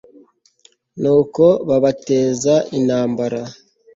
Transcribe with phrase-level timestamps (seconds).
[1.01, 3.41] nuko babateza intambara